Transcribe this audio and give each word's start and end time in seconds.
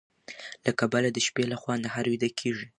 له 0.65 0.71
کبله 0.79 1.07
د 1.13 1.17
شپې 1.27 1.43
لخوا 1.51 1.75
نهر 1.85 2.03
ويده 2.09 2.29
کيږي. 2.39 2.67